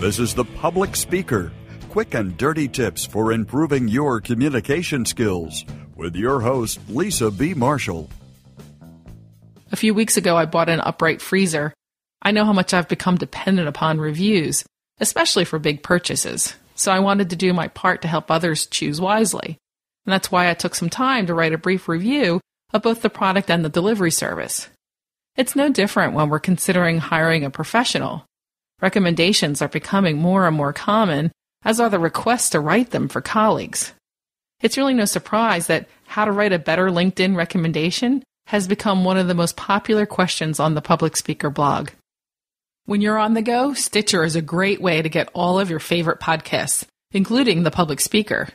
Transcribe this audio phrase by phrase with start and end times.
[0.00, 1.52] This is The Public Speaker
[1.90, 7.52] quick and dirty tips for improving your communication skills with your host, Lisa B.
[7.52, 8.08] Marshall.
[9.72, 11.74] A few weeks ago, I bought an upright freezer.
[12.22, 14.64] I know how much I've become dependent upon reviews,
[15.00, 16.54] especially for big purchases.
[16.76, 19.58] So I wanted to do my part to help others choose wisely.
[20.06, 22.40] And that's why I took some time to write a brief review
[22.72, 24.68] of both the product and the delivery service.
[25.36, 28.24] It's no different when we're considering hiring a professional.
[28.80, 31.32] Recommendations are becoming more and more common,
[31.64, 33.92] as are the requests to write them for colleagues.
[34.62, 39.16] It's really no surprise that how to write a better LinkedIn recommendation has become one
[39.16, 41.90] of the most popular questions on the public speaker blog.
[42.86, 45.78] When you're on the go, Stitcher is a great way to get all of your
[45.78, 48.48] favorite podcasts, including the public speaker.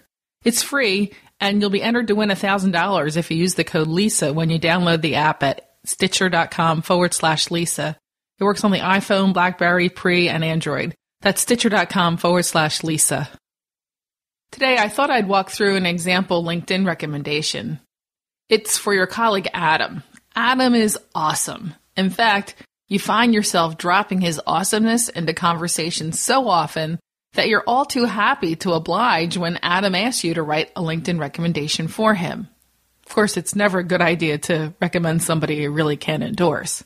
[0.44, 4.34] It's free, and you'll be entered to win $1,000 if you use the code LISA
[4.34, 7.98] when you download the app at stitcher.com forward slash Lisa.
[8.40, 10.94] It works on the iPhone, Blackberry, Pre, and Android.
[11.22, 13.30] That's stitcher.com forward slash Lisa.
[14.52, 17.80] Today, I thought I'd walk through an example LinkedIn recommendation.
[18.50, 20.04] It's for your colleague Adam.
[20.36, 21.74] Adam is awesome.
[21.98, 22.56] In fact,
[22.88, 27.00] you find yourself dropping his awesomeness into conversation so often
[27.34, 31.20] that you're all too happy to oblige when Adam asks you to write a LinkedIn
[31.20, 32.48] recommendation for him.
[33.06, 36.84] Of course, it's never a good idea to recommend somebody you really can't endorse.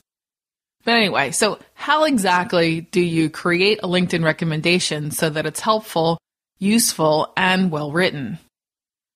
[0.84, 6.18] But anyway, so how exactly do you create a LinkedIn recommendation so that it's helpful,
[6.58, 8.38] useful, and well written?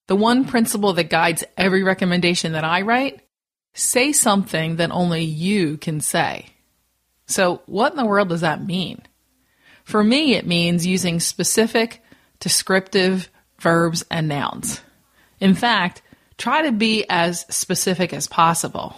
[0.07, 3.21] The one principle that guides every recommendation that I write
[3.73, 6.47] say something that only you can say.
[7.27, 9.03] So, what in the world does that mean?
[9.85, 12.03] For me, it means using specific,
[12.39, 14.81] descriptive verbs and nouns.
[15.41, 16.03] In fact,
[16.37, 18.97] try to be as specific as possible.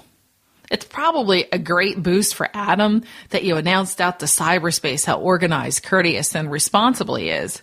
[0.70, 5.84] It's probably a great boost for Adam that you announced out to cyberspace how organized,
[5.84, 7.62] courteous, and responsible he is.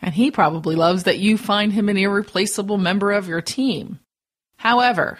[0.00, 4.00] And he probably loves that you find him an irreplaceable member of your team.
[4.56, 5.18] However,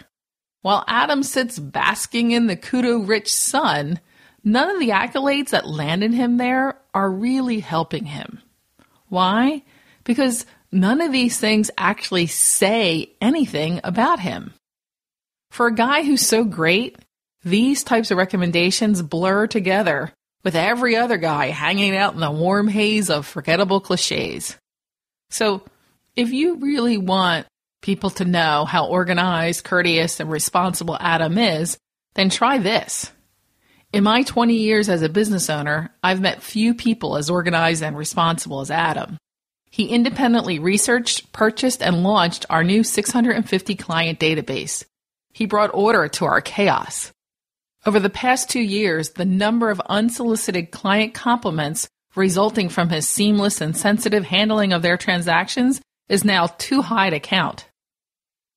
[0.61, 3.99] while Adam sits basking in the kudo rich sun,
[4.43, 8.41] none of the accolades that landed him there are really helping him.
[9.07, 9.63] Why?
[10.03, 14.53] Because none of these things actually say anything about him.
[15.51, 16.97] For a guy who's so great,
[17.43, 22.67] these types of recommendations blur together with every other guy hanging out in the warm
[22.67, 24.57] haze of forgettable cliches.
[25.29, 25.63] So,
[26.15, 27.47] if you really want
[27.81, 31.77] people to know how organized, courteous, and responsible Adam is,
[32.13, 33.11] then try this.
[33.91, 37.97] In my 20 years as a business owner, I've met few people as organized and
[37.97, 39.17] responsible as Adam.
[39.69, 44.83] He independently researched, purchased, and launched our new 650 client database.
[45.31, 47.11] He brought order to our chaos.
[47.85, 53.59] Over the past two years, the number of unsolicited client compliments resulting from his seamless
[53.59, 57.67] and sensitive handling of their transactions is now too high to count.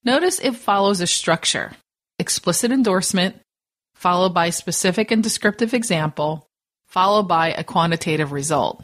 [0.05, 1.73] Notice it follows a structure
[2.19, 3.37] explicit endorsement,
[3.95, 6.49] followed by specific and descriptive example,
[6.87, 8.83] followed by a quantitative result.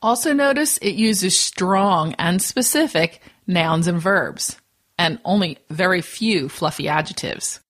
[0.00, 4.56] Also, notice it uses strong and specific nouns and verbs,
[4.96, 7.60] and only very few fluffy adjectives.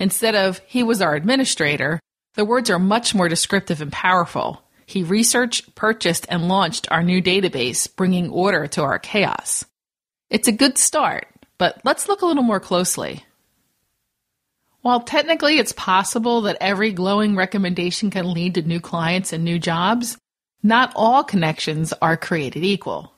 [0.00, 2.00] Instead of, he was our administrator,
[2.34, 4.62] the words are much more descriptive and powerful.
[4.86, 9.64] He researched, purchased, and launched our new database, bringing order to our chaos.
[10.30, 11.26] It's a good start,
[11.58, 13.24] but let's look a little more closely.
[14.80, 19.58] While technically it's possible that every glowing recommendation can lead to new clients and new
[19.58, 20.16] jobs,
[20.62, 23.12] not all connections are created equal.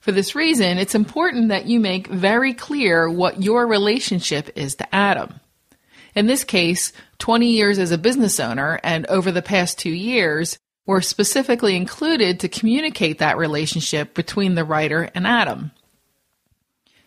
[0.00, 4.94] For this reason, it's important that you make very clear what your relationship is to
[4.94, 5.40] Adam.
[6.16, 10.58] In this case, 20 years as a business owner and over the past two years
[10.86, 15.72] were specifically included to communicate that relationship between the writer and Adam.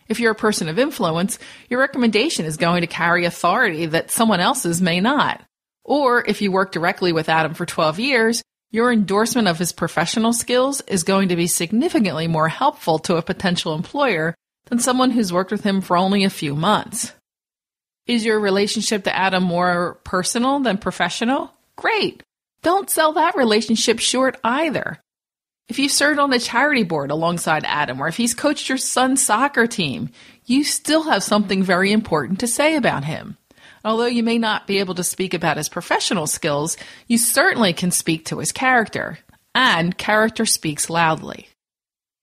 [0.06, 4.38] If you're a person of influence, your recommendation is going to carry authority that someone
[4.38, 5.42] else's may not.
[5.82, 10.32] Or if you work directly with Adam for 12 years, your endorsement of his professional
[10.32, 14.36] skills is going to be significantly more helpful to a potential employer
[14.66, 17.12] than someone who's worked with him for only a few months.
[18.10, 21.54] Is your relationship to Adam more personal than professional?
[21.76, 22.24] Great.
[22.60, 24.98] Don't sell that relationship short either.
[25.68, 29.24] If you've served on the charity board alongside Adam, or if he's coached your son's
[29.24, 30.10] soccer team,
[30.44, 33.36] you still have something very important to say about him.
[33.84, 37.92] Although you may not be able to speak about his professional skills, you certainly can
[37.92, 39.20] speak to his character.
[39.54, 41.46] And character speaks loudly.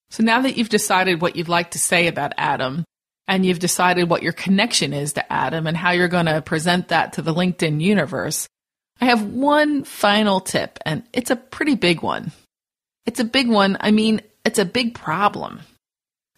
[0.10, 2.84] So now that you've decided what you'd like to say about Adam,
[3.28, 6.90] and you've decided what your connection is to Adam and how you're going to present
[6.90, 8.48] that to the LinkedIn universe,
[9.02, 12.32] I have one final tip, and it's a pretty big one.
[13.06, 13.78] It's a big one.
[13.80, 15.62] I mean, it's a big problem.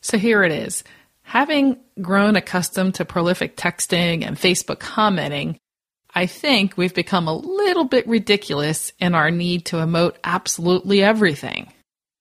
[0.01, 0.83] So here it is.
[1.23, 5.57] Having grown accustomed to prolific texting and Facebook commenting,
[6.13, 11.71] I think we've become a little bit ridiculous in our need to emote absolutely everything.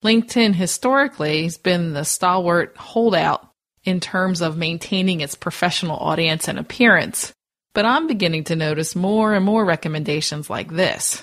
[0.04, 3.47] LinkedIn historically has been the stalwart holdout
[3.88, 7.32] in terms of maintaining its professional audience and appearance,
[7.74, 11.22] but I'm beginning to notice more and more recommendations like this.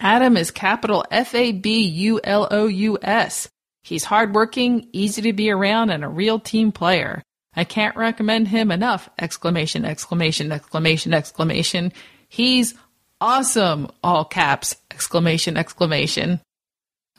[0.00, 3.48] Adam is capital F A B U L O U S.
[3.82, 7.22] He's hardworking, easy to be around, and a real team player.
[7.54, 9.08] I can't recommend him enough!
[9.18, 11.92] Exclamation, exclamation, exclamation, exclamation.
[12.28, 12.74] He's
[13.20, 13.90] awesome!
[14.02, 16.40] All caps, exclamation, exclamation.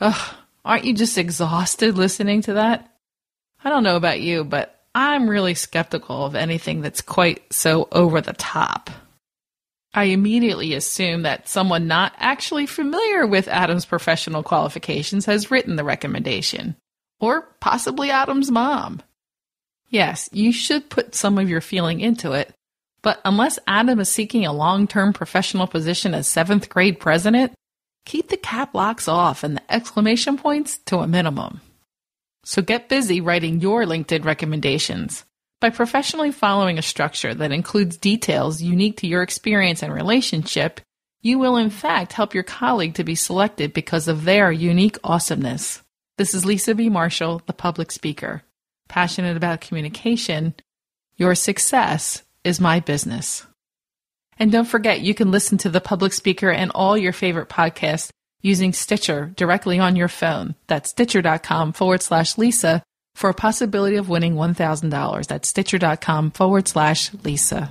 [0.00, 0.34] Ugh,
[0.64, 2.89] aren't you just exhausted listening to that?
[3.64, 8.20] I don't know about you, but I'm really skeptical of anything that's quite so over
[8.20, 8.90] the top.
[9.92, 15.84] I immediately assume that someone not actually familiar with Adam's professional qualifications has written the
[15.84, 16.76] recommendation,
[17.18, 19.02] or possibly Adam's mom.
[19.88, 22.52] Yes, you should put some of your feeling into it,
[23.02, 27.52] but unless Adam is seeking a long term professional position as seventh grade president,
[28.06, 31.60] keep the cap locks off and the exclamation points to a minimum.
[32.44, 35.24] So get busy writing your LinkedIn recommendations.
[35.60, 40.80] By professionally following a structure that includes details unique to your experience and relationship,
[41.20, 45.82] you will in fact help your colleague to be selected because of their unique awesomeness.
[46.16, 46.88] This is Lisa B.
[46.88, 48.42] Marshall, the public speaker.
[48.88, 50.54] Passionate about communication,
[51.16, 53.46] your success is my business.
[54.38, 58.10] And don't forget, you can listen to the public speaker and all your favorite podcasts
[58.42, 60.54] using Stitcher directly on your phone.
[60.66, 62.82] That's stitcher.com forward slash Lisa
[63.14, 65.26] for a possibility of winning $1,000.
[65.26, 67.70] That's stitcher.com forward slash Lisa.